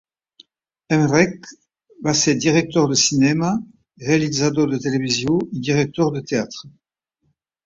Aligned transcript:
Emrek 0.95 1.45
va 2.07 2.15
ser 2.21 2.33
director 2.45 2.89
de 2.93 2.97
cinema, 3.01 3.51
realitzador 4.07 4.73
de 4.73 4.81
televisió 4.87 5.37
i 5.59 5.63
director 5.69 6.13
de 6.17 6.25
teatre. 6.33 6.73